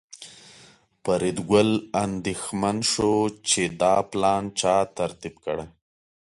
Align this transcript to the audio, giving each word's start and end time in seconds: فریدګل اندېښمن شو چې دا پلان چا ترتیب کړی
فریدګل 1.03 1.69
اندېښمن 2.03 2.77
شو 2.91 3.13
چې 3.49 3.61
دا 3.81 3.95
پلان 4.11 4.43
چا 4.59 4.75
ترتیب 4.97 5.35
کړی 5.45 5.65